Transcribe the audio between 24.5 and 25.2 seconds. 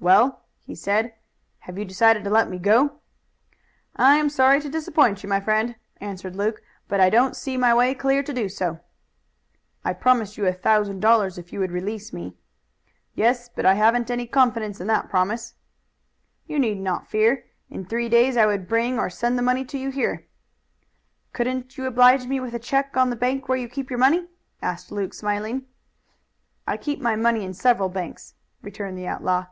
asked Luke